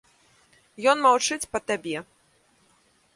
[0.93, 1.97] Ён маўчыць па табе.